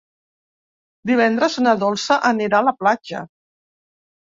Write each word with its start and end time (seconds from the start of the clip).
Divendres 1.09 1.59
na 1.67 1.75
Dolça 1.85 2.19
anirà 2.33 2.65
a 2.65 2.69
la 2.71 2.77
platja. 2.83 3.25